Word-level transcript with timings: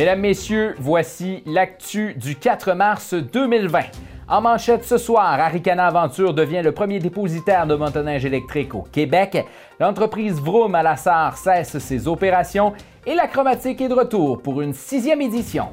Mesdames, 0.00 0.20
Messieurs, 0.20 0.74
voici 0.78 1.42
l'actu 1.44 2.14
du 2.14 2.34
4 2.34 2.72
mars 2.72 3.12
2020. 3.12 3.80
En 4.28 4.40
manchette 4.40 4.82
ce 4.82 4.96
soir, 4.96 5.38
Aricana 5.38 5.88
Aventure 5.88 6.32
devient 6.32 6.62
le 6.64 6.72
premier 6.72 7.00
dépositaire 7.00 7.66
de 7.66 7.74
motoneige 7.74 8.24
électrique 8.24 8.74
au 8.74 8.80
Québec. 8.80 9.44
L'entreprise 9.78 10.40
Vroom 10.40 10.74
à 10.74 10.82
la 10.82 10.96
Sarre 10.96 11.36
cesse 11.36 11.76
ses 11.76 12.08
opérations 12.08 12.72
et 13.04 13.14
la 13.14 13.26
chromatique 13.26 13.82
est 13.82 13.88
de 13.88 13.94
retour 13.94 14.40
pour 14.40 14.62
une 14.62 14.72
sixième 14.72 15.20
édition. 15.20 15.66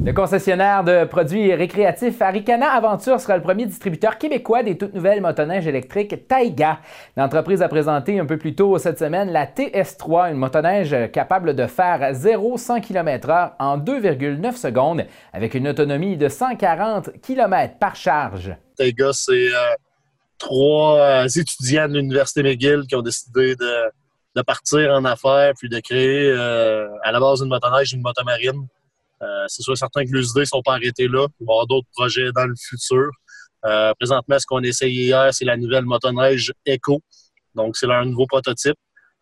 Le 0.00 0.12
concessionnaire 0.12 0.82
de 0.82 1.04
produits 1.04 1.54
récréatifs 1.54 2.20
Aricana 2.22 2.72
Aventure 2.72 3.20
sera 3.20 3.36
le 3.36 3.42
premier 3.42 3.66
distributeur 3.66 4.16
québécois 4.16 4.62
des 4.62 4.78
toutes 4.78 4.94
nouvelles 4.94 5.20
motoneiges 5.20 5.66
électriques 5.66 6.26
Taiga. 6.26 6.80
L'entreprise 7.16 7.60
a 7.62 7.68
présenté 7.68 8.18
un 8.18 8.24
peu 8.24 8.38
plus 8.38 8.54
tôt 8.54 8.78
cette 8.78 8.98
semaine 8.98 9.30
la 9.30 9.46
TS3, 9.46 10.32
une 10.32 10.38
motoneige 10.38 10.96
capable 11.12 11.54
de 11.54 11.66
faire 11.66 12.14
0-100 12.14 12.80
km/h 12.80 13.52
en 13.58 13.78
2,9 13.78 14.56
secondes 14.56 15.04
avec 15.32 15.54
une 15.54 15.68
autonomie 15.68 16.16
de 16.16 16.28
140 16.28 17.20
km 17.20 17.74
par 17.78 17.94
charge. 17.94 18.56
Taiga, 18.76 19.10
c'est 19.12 19.32
euh, 19.32 19.74
trois 20.38 20.98
euh, 20.98 21.28
étudiants 21.28 21.86
de 21.88 21.98
l'Université 21.98 22.42
McGill 22.42 22.86
qui 22.88 22.96
ont 22.96 23.02
décidé 23.02 23.54
de, 23.56 24.42
partir 24.42 24.94
en 24.94 25.04
affaires 25.04 25.52
puis 25.56 25.68
de 25.68 25.78
créer 25.80 26.30
euh, 26.30 26.88
à 27.04 27.12
la 27.12 27.20
base 27.20 27.42
une 27.42 27.50
motoneige, 27.50 27.92
une 27.92 28.00
motomarine. 28.00 28.66
Euh, 29.22 29.44
c'est 29.46 29.62
sûr 29.62 29.76
certain 29.76 30.04
que 30.04 30.10
les 30.12 30.30
idées 30.30 30.40
ne 30.40 30.44
sont 30.44 30.62
pas 30.62 30.74
arrêtées 30.74 31.08
là. 31.08 31.26
Il 31.40 31.46
va 31.46 31.52
y 31.52 31.54
avoir 31.54 31.66
d'autres 31.66 31.88
projets 31.92 32.32
dans 32.32 32.46
le 32.46 32.54
futur. 32.56 33.10
Euh, 33.64 33.92
présentement, 33.98 34.38
ce 34.38 34.46
qu'on 34.46 34.62
a 34.62 34.66
essayé 34.66 35.04
hier, 35.04 35.32
c'est 35.32 35.44
la 35.44 35.56
nouvelle 35.56 35.84
motoneige 35.84 36.52
Echo. 36.66 37.00
Donc, 37.54 37.76
c'est 37.76 37.86
leur 37.86 38.04
nouveau 38.04 38.26
prototype 38.26 38.76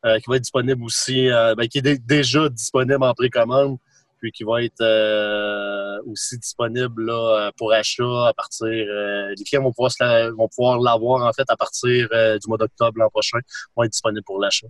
euh, 0.06 0.18
qui 0.18 0.24
va 0.30 0.36
être 0.36 0.42
disponible 0.42 0.82
aussi, 0.82 1.28
ben, 1.28 1.66
qui 1.68 1.78
est 1.78 2.06
déjà 2.06 2.48
disponible 2.48 3.02
en 3.02 3.12
précommande, 3.12 3.76
puis 4.18 4.32
qui 4.32 4.44
va 4.44 4.62
être 4.62 6.00
aussi 6.06 6.38
disponible 6.38 7.12
pour 7.58 7.72
achat 7.72 8.28
à 8.28 8.32
partir. 8.32 8.68
les 8.68 9.44
clients 9.44 9.62
vont 9.62 9.72
pouvoir, 9.72 9.90
vont 10.36 10.48
pouvoir 10.48 10.78
l'avoir 10.78 11.26
en 11.26 11.32
fait 11.32 11.48
à 11.48 11.56
partir 11.56 12.08
du 12.08 12.48
mois 12.48 12.56
d'octobre 12.56 12.98
l'an 12.98 13.10
prochain. 13.10 13.38
Vont 13.76 13.82
être 13.82 13.92
disponibles 13.92 14.24
pour 14.24 14.40
l'achat. 14.40 14.68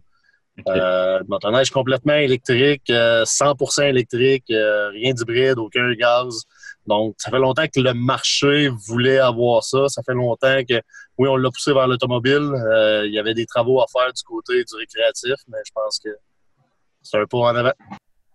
Euh, 0.69 1.21
motoneige 1.29 1.71
complètement 1.71 2.15
électrique, 2.15 2.89
100% 2.89 3.81
euh, 3.81 3.85
électrique, 3.85 4.45
euh, 4.51 4.89
rien 4.91 5.13
d'hybride, 5.13 5.59
aucun 5.59 5.93
gaz. 5.95 6.45
Donc, 6.87 7.15
ça 7.19 7.31
fait 7.31 7.39
longtemps 7.39 7.67
que 7.67 7.81
le 7.81 7.93
marché 7.95 8.69
voulait 8.69 9.19
avoir 9.19 9.63
ça. 9.63 9.89
Ça 9.89 10.03
fait 10.03 10.15
longtemps 10.15 10.61
que, 10.69 10.81
oui, 11.19 11.29
on 11.29 11.37
l'a 11.37 11.51
poussé 11.51 11.73
vers 11.73 11.87
l'automobile. 11.87 12.51
il 13.05 13.13
y 13.13 13.19
avait 13.19 13.35
des 13.35 13.47
travaux 13.47 13.81
à 13.81 13.87
faire 13.93 14.13
du 14.13 14.23
côté 14.23 14.65
du 14.65 14.75
récréatif, 14.77 15.37
mais 15.49 15.59
je 15.67 15.73
pense 15.75 15.99
que 15.99 16.11
c'est 17.03 17.19
un 17.19 17.27
pas 17.27 17.39
en 17.39 17.57
avant. 17.57 17.73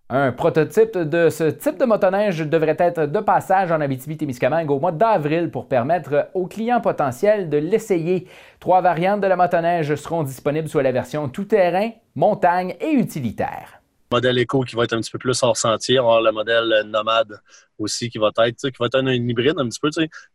Un 0.10 0.32
prototype 0.32 1.00
de 1.00 1.32
ce 1.32 1.46
type 1.46 1.80
de 1.80 1.86
motoneige 1.86 2.38
devrait 2.42 2.76
être 2.78 3.08
de 3.08 3.20
passage 3.22 3.72
en 3.72 3.82
Abitibi-Témiscamingue 3.82 4.70
au 4.70 4.80
mois 4.80 4.92
d'avril 4.92 5.50
pour 5.50 5.68
permettre 5.68 6.30
aux 6.36 6.46
clients 6.46 6.80
potentiels 6.80 7.50
de 7.50 7.58
l'essayer. 7.58 8.28
Trois 8.60 8.82
variantes 8.82 9.22
de 9.22 9.26
la 9.26 9.36
motoneige 9.36 9.96
seront 9.96 10.22
disponibles 10.22 10.70
sur 10.70 10.84
la 10.84 10.92
version 10.92 11.28
tout-terrain, 11.28 11.90
montagne 12.14 12.76
et 12.80 12.92
utilitaire. 12.92 13.82
Modèle 14.12 14.38
éco 14.38 14.62
qui 14.62 14.76
va 14.76 14.84
être 14.84 14.94
un 14.94 15.02
petit 15.02 15.10
peu 15.10 15.18
plus 15.18 15.42
hors 15.42 15.58
sentier, 15.58 15.96
le 15.96 16.32
modèle 16.32 16.84
nomade 16.86 17.40
aussi 17.80 18.08
qui 18.12 18.20
va 18.20 18.30
être, 18.46 18.70
qui 18.70 18.78
va 18.80 18.86
être 18.86 19.00
un, 19.00 19.08
hybride 19.08 19.58
un 19.58 19.68
petit 19.68 19.80
peu. 19.80 19.90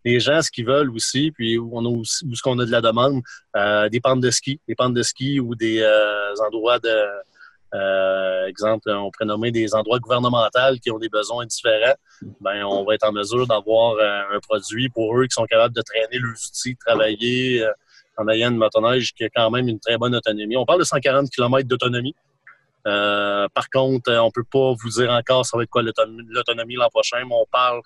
Les 0.05 0.19
gens, 0.19 0.43
ce 0.43 0.51
qu'ils 0.51 0.67
veulent 0.67 0.91
aussi, 0.91 1.31
puis 1.31 1.59
où 1.59 1.71
on 1.73 1.84
a 1.84 1.89
aussi, 1.89 2.27
où 2.27 2.34
ce 2.34 2.43
qu'on 2.43 2.59
a 2.59 2.67
de 2.67 2.73
la 2.73 2.81
demande, 2.81 3.23
euh, 3.57 3.89
des 3.89 4.01
pentes 4.01 4.21
de 4.21 4.31
ski, 4.33 4.61
des 4.67 4.75
pentes 4.75 4.95
de 4.95 5.03
ski 5.05 5.39
ou 5.39 5.55
des 5.55 5.81
euh, 5.81 6.34
endroits 6.44 6.81
de 6.81 6.91
euh, 7.75 8.47
exemple, 8.47 8.91
on 8.91 9.10
pourrait 9.10 9.26
nommer 9.26 9.50
des 9.53 9.75
endroits 9.75 9.98
gouvernementaux 9.98 10.76
qui 10.82 10.91
ont 10.91 10.98
des 10.98 11.08
besoins 11.08 11.47
différents. 11.47 11.94
Ben, 12.41 12.64
on 12.64 12.84
va 12.84 12.94
être 12.94 13.06
en 13.06 13.12
mesure 13.12 13.47
d'avoir 13.47 13.94
euh, 13.94 14.36
un 14.36 14.41
produit 14.41 14.88
pour 14.88 15.16
eux 15.19 15.26
qui 15.26 15.34
sont 15.34 15.47
capables 15.47 15.75
de 15.75 15.82
traîner 15.82 16.19
leurs 16.19 16.32
outils, 16.32 16.75
de 16.75 16.78
travailler 16.84 17.62
euh, 17.62 17.72
en 18.16 18.28
ayant 18.28 18.50
une 18.50 18.56
motoneige 18.56 19.12
qui 19.14 19.25
a 19.25 19.28
quand 19.31 19.50
même 19.50 19.69
une 19.69 19.78
très 19.78 19.97
bonne 19.98 20.14
autonomie. 20.14 20.56
On 20.56 20.66
parle 20.66 20.81
de 20.81 20.84
140 20.84 21.31
km 21.31 21.69
d'autonomie. 21.69 22.14
par 22.84 23.70
contre, 23.72 24.12
on 24.12 24.31
peut 24.31 24.44
pas 24.50 24.75
vous 24.75 24.88
dire 24.88 25.10
encore 25.10 25.47
ça 25.47 25.56
va 25.56 25.62
être 25.62 25.70
quoi 25.70 25.82
l'autonomie 25.82 26.75
l'an 26.75 26.88
prochain, 26.88 27.25
mais 27.25 27.34
on 27.34 27.47
parle 27.50 27.81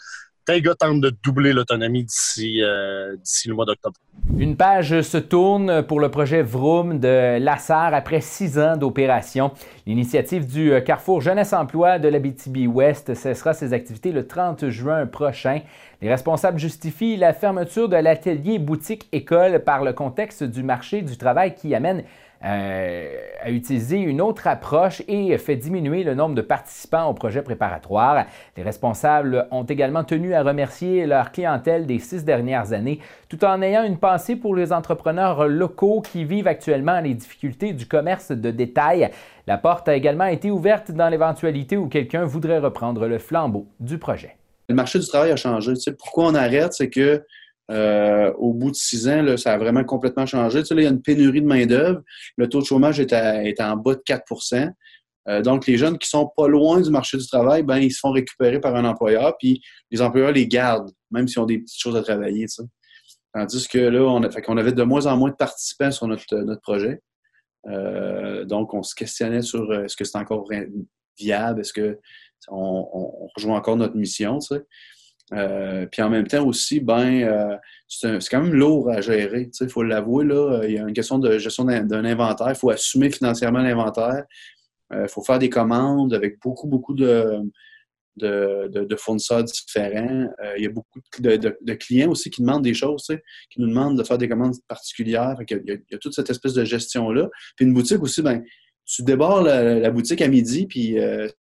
Taiga 0.45 0.75
tente 0.75 1.01
de 1.01 1.11
doubler 1.23 1.53
l'autonomie 1.53 2.07
euh, 2.39 3.17
d'ici 3.17 3.49
le 3.49 3.55
mois 3.55 3.65
d'octobre. 3.65 3.97
Une 4.39 4.57
page 4.57 5.01
se 5.01 5.19
tourne 5.19 5.83
pour 5.83 6.01
le 6.01 6.11
projet 6.11 6.43
Vroom 6.43 6.99
de 6.99 7.39
Lassar 7.39 7.95
après 7.95 8.21
six 8.21 8.59
ans 8.59 8.77
d'opération. 8.77 9.53
L'initiative 9.87 10.47
du 10.47 10.73
euh, 10.73 10.81
Carrefour 10.81 11.21
Jeunesse 11.21 11.53
Emploi 11.53 11.99
de 11.99 12.09
l'Abitibi-Ouest 12.09 13.15
cessera 13.15 13.55
ses 13.55 13.73
activités 13.73 14.13
le 14.13 14.27
30 14.27 14.69
juin 14.69 15.07
prochain. 15.07 15.61
Les 16.03 16.09
responsables 16.09 16.59
justifient 16.59 17.17
la 17.17 17.33
fermeture 17.33 17.89
de 17.89 17.97
l'atelier 17.97 18.59
boutique 18.59 19.09
école 19.13 19.61
par 19.61 19.83
le 19.83 19.93
contexte 19.93 20.45
du 20.45 20.63
marché 20.63 21.03
du 21.03 21.17
travail 21.17 21.55
qui 21.55 21.75
amène 21.75 22.05
a 22.45 23.51
utilisé 23.51 23.99
une 23.99 24.21
autre 24.21 24.47
approche 24.47 25.03
et 25.09 25.37
fait 25.39 25.57
diminuer 25.57 26.05
le 26.05 26.15
nombre 26.15 26.35
de 26.35 26.43
participants 26.43 27.07
au 27.07 27.15
projet 27.15 27.43
préparatoire. 27.43 28.27
Les 28.57 28.63
responsables 28.63 29.47
ont 29.51 29.65
également 29.65 30.05
tenu 30.05 30.35
à 30.35 30.43
remercier 30.43 31.07
leur 31.07 31.33
clientèle 31.33 31.87
des 31.87 31.99
six 31.99 32.25
dernières 32.25 32.73
années, 32.73 33.01
tout 33.29 33.45
en 33.45 33.63
ayant 33.63 33.83
une 33.83 33.99
pensée 33.99 34.37
pour 34.37 34.55
les 34.55 34.73
entrepreneurs 34.73 35.49
locaux 35.49 36.03
qui 36.03 36.25
vivent 36.25 36.49
actuellement 36.49 37.01
les 37.01 37.15
difficultés 37.15 37.73
du 37.73 37.87
commerce 37.87 38.31
de 38.31 38.51
détail. 38.51 39.11
La 39.47 39.59
porte 39.59 39.89
a 39.89 39.95
également 39.95 40.27
été 40.27 40.51
ouverte 40.51 40.91
dans 40.91 41.09
l'éventualité 41.09 41.77
où 41.77 41.89
quelqu'un 41.89 42.25
voudrait 42.25 42.59
reprendre 42.59 43.07
le 43.07 43.19
flambeau 43.19 43.67
du 43.81 43.99
projet. 43.99 44.37
Le 44.69 44.75
marché 44.75 44.99
du 44.99 45.07
travail 45.07 45.31
a 45.31 45.37
changé. 45.37 45.73
pourquoi 45.99 46.27
on 46.27 46.35
arrête? 46.35 46.73
C'est 46.73 46.89
que 46.89 47.23
euh, 47.71 48.33
au 48.35 48.53
bout 48.53 48.71
de 48.71 48.77
six 48.77 49.09
ans, 49.09 49.37
ça 49.37 49.55
a 49.55 49.59
vraiment 49.59 49.85
complètement 49.85 50.27
changé. 50.27 50.63
Il 50.71 50.83
y 50.83 50.87
a 50.87 50.91
une 50.91 51.03
pénurie 51.03 51.41
de 51.41 51.47
main-d'œuvre. 51.47 52.03
Le 52.37 52.49
taux 52.49 52.61
de 52.61 52.67
chômage 52.67 53.01
est, 53.01 53.61
en 53.61 53.77
bas 53.77 53.95
de 53.95 54.03
4% 54.07 54.71
euh, 55.29 55.43
Donc, 55.43 55.67
les 55.67 55.79
jeunes 55.79 55.99
qui 55.99 56.09
sont 56.09 56.31
pas 56.37 56.47
loin 56.47 56.81
du 56.81 56.91
marché 56.91 57.17
du 57.17 57.27
travail, 57.27 57.63
ben, 57.63 57.79
ils 57.79 57.93
se 57.93 58.01
font 58.01 58.11
récupérer 58.11 58.61
par 58.61 58.75
un 58.77 58.85
employeur, 58.85 59.37
puis 59.39 59.63
les 59.91 60.03
employeurs 60.03 60.33
les 60.33 60.47
gardent, 60.47 60.93
même 61.11 61.27
s'ils 61.27 61.41
ont 61.41 61.47
des 61.47 61.59
petites 61.59 61.81
choses 61.81 61.97
à 61.97 62.03
travailler. 62.03 62.47
Tandis 63.33 63.67
que 63.67 63.79
là, 63.79 64.03
on, 64.03 64.57
avait 64.57 64.73
de 64.73 64.83
moins 64.83 65.07
en 65.07 65.17
moins 65.17 65.31
de 65.31 65.37
participants 65.37 65.91
sur 65.91 66.07
notre, 66.07 66.37
notre 66.37 66.61
projet. 66.61 67.01
Euh, 67.67 68.45
donc, 68.45 68.75
on 68.75 68.83
se 68.83 68.95
questionnait 68.95 69.43
sur 69.43 69.73
est-ce 69.73 69.97
que 69.97 70.05
c'est 70.05 70.19
encore 70.19 70.47
viable, 71.19 71.61
est-ce 71.61 71.73
que 71.73 71.99
on, 72.49 73.29
rejoint 73.37 73.57
encore 73.57 73.77
notre 73.77 73.97
mission. 73.97 74.39
Euh, 75.33 75.87
puis 75.87 76.03
en 76.03 76.11
même 76.11 76.27
temps 76.27 76.47
aussi, 76.47 76.81
ben, 76.81 77.23
euh, 77.23 77.57
c'est 77.89 78.19
quand 78.31 78.43
même 78.43 78.55
lourd 78.55 78.91
à 78.91 79.01
gérer. 79.01 79.51
Il 79.61 79.69
faut 79.69 79.83
l'avouer, 79.83 80.25
là, 80.25 80.63
il 80.65 80.75
y 80.75 80.79
a 80.79 80.83
une 80.83 80.93
question 80.93 81.19
de 81.19 81.39
gestion 81.39 81.65
d'un 81.65 82.05
inventaire. 82.05 82.51
Il 82.51 82.57
faut 82.57 82.71
assumer 82.71 83.11
financièrement 83.11 83.61
l'inventaire. 83.61 84.25
Euh, 84.93 85.05
il 85.05 85.09
faut 85.09 85.23
faire 85.23 85.39
des 85.39 85.49
commandes 85.49 86.13
avec 86.13 86.39
beaucoup, 86.43 86.69
beaucoup 86.69 86.95
de, 86.95 87.41
de, 88.17 88.97
fournisseurs 88.97 89.45
différents. 89.45 90.29
il 90.59 90.63
y 90.63 90.67
a 90.67 90.71
beaucoup 90.71 91.01
de, 91.21 91.75
clients 91.75 92.11
aussi 92.11 92.31
qui 92.31 92.43
demandent 92.43 92.63
des 92.63 92.75
choses, 92.75 93.07
qui 93.51 93.61
nous 93.61 93.69
demandent 93.69 93.99
de 93.99 94.05
faire 94.05 94.19
des 94.19 94.29
commandes 94.29 94.55
particulières. 94.69 95.37
il, 95.49 95.81
y 95.91 95.95
a, 95.95 95.99
toute 95.99 96.15
cette 96.15 96.31
espèce 96.31 96.53
de 96.53 96.65
gestion-là. 96.65 97.29
Puis 97.57 97.65
une 97.65 97.73
boutique 97.73 98.03
aussi, 98.03 98.21
ben, 98.21 98.45
tu 98.85 99.03
débordes 99.03 99.47
la, 99.47 99.91
boutique 99.91 100.21
à 100.21 100.29
midi, 100.29 100.67
puis 100.67 100.99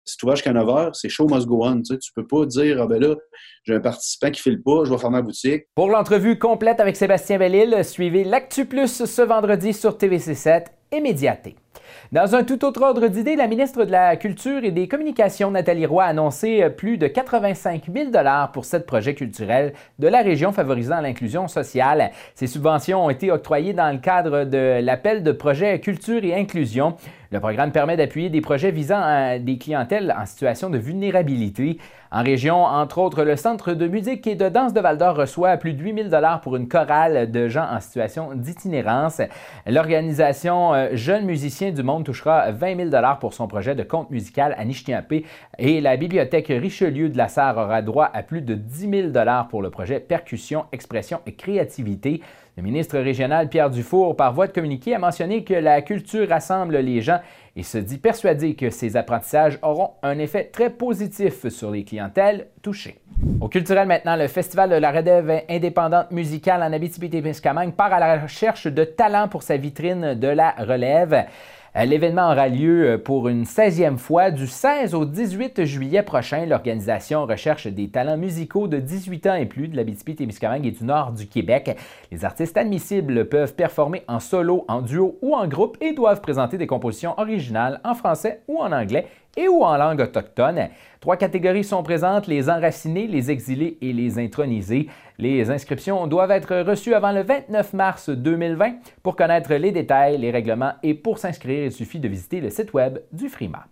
si 0.10 0.18
tu 0.18 0.26
vas 0.26 0.36
jusqu'à 0.36 0.54
9 0.54 0.66
h, 0.68 0.90
c'est 0.94 1.10
show 1.10 1.28
must 1.28 1.48
go 1.48 1.66
on. 1.66 1.82
Tu 1.82 1.94
ne 1.94 1.98
peux 2.16 2.28
pas 2.28 2.46
dire, 2.46 2.82
ah 2.82 2.88
ben 2.88 3.02
là, 3.02 3.16
j'ai 3.64 3.76
un 3.76 3.80
participant 3.80 4.32
qui 4.32 4.42
file 4.42 4.62
pas, 4.62 4.84
je 4.86 4.92
vais 4.92 4.98
faire 4.98 5.12
ma 5.12 5.22
boutique. 5.22 5.64
Pour 5.76 5.90
l'entrevue 5.90 6.40
complète 6.40 6.80
avec 6.80 6.96
Sébastien 6.96 7.38
Bellil, 7.38 7.84
suivez 7.84 8.24
l'Actu 8.24 8.66
Plus 8.66 9.06
ce 9.06 9.22
vendredi 9.22 9.74
sur 9.74 9.92
TVC7 9.92 10.66
et 10.92 11.02
Médiaté. 11.02 11.56
Dans 12.12 12.36
un 12.36 12.44
tout 12.44 12.66
autre 12.66 12.82
ordre 12.82 13.08
d'idée, 13.08 13.36
la 13.36 13.48
ministre 13.48 13.86
de 13.86 13.92
la 13.92 14.16
Culture 14.16 14.64
et 14.64 14.72
des 14.72 14.88
Communications, 14.88 15.52
Nathalie 15.52 15.86
Roy, 15.86 16.04
a 16.04 16.08
annoncé 16.08 16.68
plus 16.72 16.98
de 16.98 17.06
85 17.06 17.84
000 17.94 18.12
pour 18.52 18.66
sept 18.66 18.88
projets 18.88 19.14
culturels 19.14 19.74
de 20.00 20.08
la 20.08 20.22
région 20.22 20.52
favorisant 20.52 21.02
l'inclusion 21.02 21.48
sociale. 21.48 22.10
Ces 22.34 22.48
subventions 22.48 23.06
ont 23.06 23.10
été 23.12 23.32
octroyées 23.32 23.74
dans 23.74 23.92
le 23.92 24.00
cadre 24.00 24.46
de 24.46 24.80
l'appel 24.82 25.22
de 25.22 25.32
projet 25.32 25.80
Culture 25.80 26.24
et 26.24 26.34
Inclusion. 26.34 26.96
Le 27.32 27.40
programme 27.40 27.72
permet 27.72 27.96
d'appuyer 27.96 28.32
des 28.32 28.42
projets 28.42 28.72
visant 28.72 29.38
des 29.40 29.60
clientèles 29.60 30.16
en 30.20 30.26
situation 30.26 30.72
de 30.72 30.80
vulnérabilité. 30.80 31.78
En 32.12 32.24
région, 32.24 32.64
entre 32.64 32.98
autres, 32.98 33.24
le 33.24 33.36
Centre 33.36 33.74
de 33.74 33.88
musique 33.88 34.26
et 34.26 34.34
de 34.34 34.50
danse 34.50 34.74
de 34.74 34.80
Val-d'Or 34.80 35.16
reçoit 35.16 35.58
plus 35.58 35.74
de 35.74 35.84
8 35.84 36.10
000 36.10 36.24
pour 36.42 36.56
une 36.56 36.68
chorale 36.68 37.30
de 37.30 37.48
gens 37.48 37.68
en 37.70 37.80
situation 37.80 38.32
d'itinérance. 38.34 39.22
L'organisation 39.68 40.74
euh, 40.74 40.90
Jeunes 40.94 41.26
musiciens 41.26 41.69
Du 41.72 41.84
Monde 41.84 42.06
touchera 42.06 42.52
20 42.52 42.90
000 42.92 43.04
pour 43.20 43.34
son 43.34 43.48
projet 43.48 43.76
de 43.76 43.84
conte 43.84 44.10
musical 44.10 44.56
à 44.58 44.66
Nishnapé 44.66 45.26
et 45.58 45.82
la 45.82 45.98
Bibliothèque 45.98 46.48
Richelieu 46.48 47.10
de 47.10 47.18
la 47.18 47.28
Sarre 47.28 47.58
aura 47.58 47.82
droit 47.82 48.10
à 48.14 48.24
plus 48.24 48.42
de 48.42 48.56
10 48.56 49.12
000 49.14 49.26
pour 49.50 49.62
le 49.62 49.70
projet 49.70 50.00
Percussion, 50.00 50.66
Expression 50.72 51.20
et 51.26 51.34
Créativité. 51.34 52.22
Le 52.58 52.64
ministre 52.64 53.00
régional 53.00 53.48
Pierre 53.48 53.70
Dufour, 53.70 54.16
par 54.16 54.34
voie 54.34 54.48
de 54.48 54.52
communiqué, 54.52 54.94
a 54.94 55.00
mentionné 55.00 55.44
que 55.44 55.54
la 55.54 55.82
culture 55.82 56.28
rassemble 56.28 56.78
les 56.78 57.02
gens 57.02 57.20
et 57.56 57.64
se 57.64 57.78
dit 57.78 57.98
persuadé 57.98 58.56
que 58.56 58.70
ces 58.70 58.98
apprentissages 58.98 59.60
auront 59.62 59.92
un 60.04 60.20
effet 60.20 60.46
très 60.46 60.70
positif 60.70 61.48
sur 61.48 61.72
les 61.72 61.84
clientèles 61.84 62.48
touchées. 62.62 63.00
Au 63.42 63.48
culturel 63.50 63.88
maintenant, 63.88 64.16
le 64.16 64.28
Festival 64.28 64.70
de 64.70 64.76
la 64.76 64.92
relève 64.92 65.44
indépendante 65.50 66.12
musicale 66.12 66.64
en 66.64 66.72
Abitibi-Témiscamingue 66.74 67.74
part 67.74 67.94
à 67.94 68.00
la 68.00 68.20
recherche 68.20 68.68
de 68.68 68.84
talents 68.84 69.28
pour 69.28 69.44
sa 69.44 69.58
vitrine 69.58 70.14
de 70.16 70.28
la 70.28 70.52
relève. 70.52 71.26
Euh, 71.76 71.86
l'événement 71.86 72.32
aura 72.32 72.48
lieu 72.48 72.92
euh, 72.92 72.98
pour 72.98 73.30
une 73.30 73.44
16e 73.44 73.98
fois 73.98 74.32
du 74.32 74.48
16 74.48 74.96
au 74.96 75.06
18 75.06 75.66
juillet 75.66 76.02
prochain. 76.02 76.46
L'organisation 76.46 77.26
recherche 77.26 77.68
des 77.68 77.90
talents 77.90 78.18
musicaux 78.18 78.68
de 78.68 78.78
18 78.78 79.28
ans 79.28 79.36
et 79.36 79.46
plus 79.46 79.68
de 79.68 79.76
la 79.76 79.84
témiscamingue 79.84 80.66
et 80.66 80.72
du 80.72 80.84
nord 80.84 81.12
du 81.12 81.28
Québec. 81.28 81.78
Les 82.12 82.26
artistes 82.26 82.58
admissibles 82.58 83.30
peuvent 83.30 83.54
performer 83.54 84.04
en 84.08 84.20
solo, 84.20 84.66
en 84.68 84.82
duo 84.82 85.20
ou 85.22 85.36
en 85.36 85.48
groupe 85.48 85.78
et 85.82 85.94
doivent 85.94 86.22
présenter 86.22 86.58
des 86.58 86.68
compositions 86.68 87.14
originales 87.18 87.80
en 87.84 87.94
français 87.94 88.42
ou 88.48 88.60
en 88.60 88.72
anglais 88.72 89.06
et 89.38 89.48
ou 89.48 89.64
en 89.64 89.78
langue 89.78 90.02
autochtone. 90.02 90.70
Trois 91.00 91.18
catégories 91.18 91.64
sont 91.64 91.84
présentes, 91.84 92.28
les 92.28 92.50
enracinés, 92.50 93.08
les 93.08 93.32
exilés 93.32 93.78
et 93.82 93.94
les 93.94 94.20
intronisés. 94.20 94.88
Les 95.18 95.50
inscriptions 95.50 96.08
doivent 96.08 96.32
être 96.32 96.58
reçues 96.58 96.94
avant 96.94 97.12
le 97.12 97.24
29 97.24 97.74
mars 97.74 98.10
2020. 98.10 98.74
Pour 99.02 99.16
connaître 99.16 99.54
les 99.54 99.72
détails, 99.72 100.18
les 100.18 100.32
règlements 100.32 100.74
et 100.84 100.94
pour 100.94 101.18
s'inscrire, 101.18 101.66
il 101.66 101.72
suffit 101.72 102.00
de 102.00 102.08
visiter 102.08 102.42
le 102.42 102.50
site 102.50 102.74
web 102.74 103.00
du 103.12 103.30
FRIMA. 103.30 103.66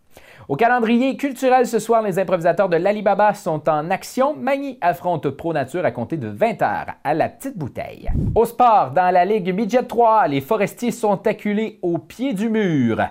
Au 0.48 0.56
calendrier 0.56 1.18
culturel 1.18 1.68
ce 1.68 1.80
soir, 1.80 2.02
les 2.02 2.19
improvisateurs 2.19 2.69
de 2.69 2.78
l'Alibaba 2.78 3.34
sont 3.34 3.68
en 3.69 3.90
action. 3.92 4.36
Magny 4.36 4.78
affronte 4.81 5.30
Pro 5.30 5.54
Nature 5.54 5.86
à 5.86 5.92
compter 5.92 6.18
de 6.18 6.31
20h 6.31 6.86
à 7.04 7.14
la 7.14 7.30
petite 7.30 7.58
bouteille. 7.58 8.10
Au 8.34 8.46
sport, 8.46 8.92
dans 8.92 9.14
la 9.14 9.25
Ligue 9.25 9.54
Midget 9.54 9.84
3, 9.84 10.28
les 10.28 10.42
forestiers 10.42 10.92
sont 10.92 11.28
acculés 11.28 11.80
au 11.81 11.98
pied 11.98 12.34
du 12.34 12.50
mur. 12.50 13.02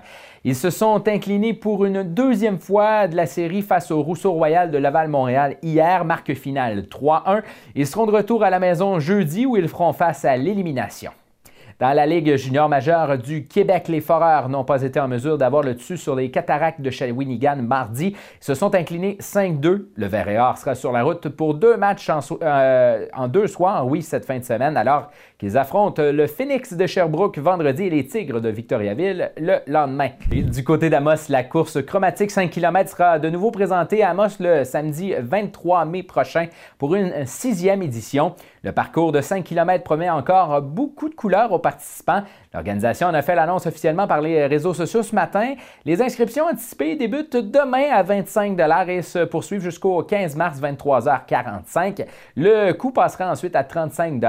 Ils 0.44 0.54
se 0.54 0.70
sont 0.70 1.08
inclinés 1.08 1.54
pour 1.54 1.84
une 1.84 2.04
deuxième 2.04 2.58
fois 2.58 3.08
de 3.08 3.16
la 3.16 3.26
série 3.26 3.62
face 3.62 3.90
au 3.90 4.00
Rousseau 4.00 4.32
Royal 4.32 4.70
de 4.70 4.78
Laval-Montréal 4.78 5.56
hier, 5.60 6.04
marque 6.04 6.34
finale 6.34 6.82
3-1. 6.82 7.42
Ils 7.74 7.86
seront 7.86 8.06
de 8.06 8.12
retour 8.12 8.44
à 8.44 8.50
la 8.50 8.60
maison 8.60 9.00
jeudi 9.00 9.44
où 9.44 9.56
ils 9.56 9.68
feront 9.68 9.92
face 9.92 10.24
à 10.24 10.36
l'élimination. 10.36 11.10
Dans 11.78 11.92
la 11.92 12.06
Ligue 12.06 12.36
junior 12.36 12.70
majeure 12.70 13.18
du 13.18 13.44
Québec, 13.44 13.88
les 13.88 14.00
Foreurs 14.00 14.48
n'ont 14.48 14.64
pas 14.64 14.80
été 14.80 14.98
en 14.98 15.08
mesure 15.08 15.36
d'avoir 15.36 15.62
le 15.62 15.74
dessus 15.74 15.98
sur 15.98 16.16
les 16.16 16.30
cataractes 16.30 16.80
de 16.80 16.88
Shawinigan 16.88 17.56
mardi. 17.56 18.16
Ils 18.16 18.44
se 18.44 18.54
sont 18.54 18.74
inclinés 18.74 19.18
5-2. 19.20 19.88
Le 19.94 20.06
Vert 20.06 20.26
et 20.30 20.38
Or 20.38 20.56
sera 20.56 20.74
sur 20.74 20.90
la 20.90 21.02
route 21.02 21.28
pour 21.28 21.52
deux 21.52 21.76
matchs 21.76 22.08
en, 22.08 22.20
euh, 22.40 23.04
en, 23.14 23.28
deux 23.28 23.46
soirs, 23.46 23.86
oui, 23.86 24.00
cette 24.00 24.24
fin 24.24 24.38
de 24.38 24.44
semaine, 24.44 24.74
alors 24.78 25.10
qu'ils 25.36 25.58
affrontent 25.58 26.02
le 26.02 26.26
Phoenix 26.26 26.72
de 26.72 26.86
Sherbrooke 26.86 27.36
vendredi 27.36 27.82
et 27.82 27.90
les 27.90 28.06
Tigres 28.06 28.40
de 28.40 28.48
Victoriaville 28.48 29.32
le 29.36 29.56
lendemain. 29.66 30.08
du 30.30 30.64
côté 30.64 30.88
d'Amos, 30.88 31.28
la 31.28 31.44
course 31.44 31.84
chromatique 31.84 32.30
5 32.30 32.48
km 32.48 32.90
sera 32.90 33.18
de 33.18 33.28
nouveau 33.28 33.50
présentée 33.50 34.02
à 34.02 34.12
Amos 34.12 34.40
le 34.40 34.64
samedi 34.64 35.12
23 35.18 35.84
mai 35.84 36.02
prochain 36.02 36.46
pour 36.78 36.94
une 36.94 37.26
sixième 37.26 37.82
édition. 37.82 38.34
Le 38.62 38.72
parcours 38.72 39.12
de 39.12 39.20
5 39.20 39.44
km 39.44 39.84
promet 39.84 40.08
encore 40.08 40.62
beaucoup 40.62 41.10
de 41.10 41.14
couleurs 41.14 41.52
aux 41.52 41.58
participants. 41.66 42.30
L'organisation 42.56 43.08
en 43.08 43.14
a 43.14 43.20
fait 43.20 43.34
l'annonce 43.34 43.66
officiellement 43.66 44.06
par 44.06 44.22
les 44.22 44.46
réseaux 44.46 44.72
sociaux 44.72 45.02
ce 45.02 45.14
matin. 45.14 45.52
Les 45.84 46.00
inscriptions 46.00 46.46
anticipées 46.46 46.96
débutent 46.96 47.36
demain 47.36 47.90
à 47.92 48.02
25 48.02 48.58
et 48.88 49.02
se 49.02 49.26
poursuivent 49.26 49.60
jusqu'au 49.60 50.02
15 50.02 50.36
mars 50.36 50.58
23h45. 50.58 52.06
Le 52.34 52.72
coût 52.72 52.92
passera 52.92 53.30
ensuite 53.30 53.54
à 53.54 53.62
35 53.62 54.22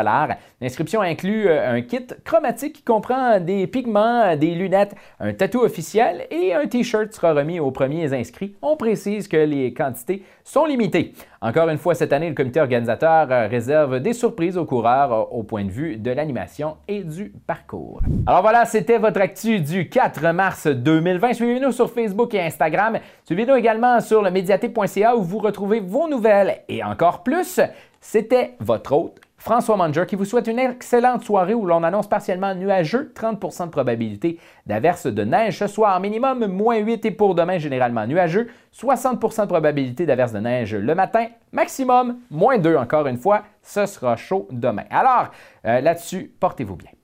L'inscription 0.59 1.01
inclut 1.01 1.47
euh, 1.47 1.75
un 1.75 1.81
kit 1.81 2.05
chromatique 2.25 2.73
qui 2.73 2.81
comprend 2.83 3.39
des 3.39 3.65
pigments, 3.65 4.35
des 4.35 4.55
lunettes, 4.55 4.95
un 5.21 5.31
tatou 5.31 5.61
officiel 5.61 6.27
et 6.29 6.53
un 6.53 6.67
t-shirt 6.67 7.13
sera 7.13 7.33
remis 7.33 7.61
aux 7.61 7.71
premiers 7.71 8.13
inscrits. 8.13 8.55
On 8.61 8.75
précise 8.75 9.29
que 9.29 9.37
les 9.37 9.73
quantités 9.73 10.23
sont 10.43 10.65
limitées. 10.65 11.13
Encore 11.41 11.69
une 11.69 11.77
fois, 11.77 11.95
cette 11.95 12.13
année, 12.13 12.29
le 12.29 12.35
comité 12.35 12.59
organisateur 12.59 13.31
euh, 13.31 13.47
réserve 13.47 13.99
des 13.99 14.13
surprises 14.13 14.57
aux 14.57 14.65
coureurs 14.65 15.13
euh, 15.13 15.23
au 15.31 15.43
point 15.43 15.63
de 15.63 15.71
vue 15.71 15.97
de 15.97 16.11
l'animation 16.11 16.77
et 16.87 17.03
du 17.03 17.31
parcours. 17.45 18.01
Alors 18.25 18.41
voilà, 18.41 18.65
c'était 18.65 18.97
votre 18.97 19.21
actu 19.21 19.59
du 19.61 19.89
4 19.89 20.33
mars 20.33 20.67
2020. 20.67 21.33
Suivez-nous 21.33 21.71
sur 21.71 21.89
Facebook 21.89 22.33
et 22.33 22.41
Instagram. 22.41 22.99
Suivez-nous 23.23 23.55
également 23.55 24.01
sur 24.01 24.21
le 24.21 24.31
médiaté.ca 24.31 25.15
où 25.15 25.21
vous 25.21 25.39
retrouvez 25.39 25.79
vos 25.79 26.09
nouvelles 26.09 26.61
et 26.67 26.83
encore 26.83 27.23
plus. 27.23 27.61
C'était 28.01 28.55
votre 28.59 28.93
hôte 28.93 29.21
François 29.37 29.77
Manger 29.77 30.05
qui 30.07 30.15
vous 30.15 30.25
souhaite 30.25 30.47
une 30.47 30.59
excellente 30.59 31.23
soirée 31.23 31.53
où 31.53 31.65
l'on 31.65 31.83
annonce 31.83 32.09
partiellement 32.09 32.55
nuageux, 32.55 33.13
30% 33.15 33.65
de 33.65 33.71
probabilité 33.71 34.39
d'averse 34.65 35.05
de 35.05 35.23
neige 35.23 35.59
ce 35.59 35.67
soir, 35.67 35.99
minimum 35.99 36.47
moins 36.47 36.77
8 36.77 37.05
et 37.05 37.11
pour 37.11 37.35
demain 37.35 37.59
généralement 37.59 38.05
nuageux, 38.07 38.49
60% 38.75 39.43
de 39.43 39.47
probabilité 39.47 40.05
d'averse 40.05 40.33
de 40.33 40.39
neige 40.39 40.75
le 40.75 40.95
matin, 40.95 41.27
maximum 41.51 42.17
moins 42.31 42.57
2 42.57 42.75
encore 42.77 43.07
une 43.07 43.17
fois, 43.17 43.43
ce 43.61 43.85
sera 43.85 44.15
chaud 44.15 44.47
demain. 44.51 44.85
Alors, 44.89 45.29
euh, 45.65 45.81
là-dessus, 45.81 46.33
portez-vous 46.39 46.75
bien. 46.75 46.96